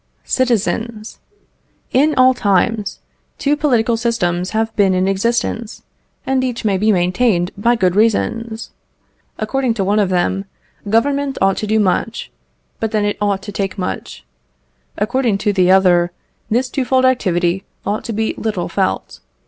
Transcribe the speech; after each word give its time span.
Citizens! 0.25 1.19
In 1.91 2.15
all 2.17 2.33
times, 2.33 3.01
two 3.37 3.55
political 3.55 3.95
systems 3.95 4.49
have 4.49 4.75
been 4.75 4.95
in 4.95 5.07
existence, 5.07 5.83
and 6.25 6.43
each 6.43 6.65
may 6.65 6.75
be 6.75 6.91
maintained 6.91 7.51
by 7.55 7.75
good 7.75 7.95
reasons. 7.95 8.71
According 9.37 9.75
to 9.75 9.83
one 9.83 9.99
of 9.99 10.09
them, 10.09 10.45
Government 10.89 11.37
ought 11.39 11.57
to 11.57 11.67
do 11.67 11.79
much, 11.79 12.31
but 12.79 12.89
then 12.89 13.05
it 13.05 13.17
ought 13.21 13.43
to 13.43 13.51
take 13.51 13.77
much. 13.77 14.25
According 14.97 15.37
to 15.37 15.53
the 15.53 15.69
other, 15.69 16.11
this 16.49 16.67
twofold 16.67 17.05
activity 17.05 17.63
ought 17.85 18.03
to 18.05 18.11
be 18.11 18.33
little 18.39 18.69
felt. 18.69 19.19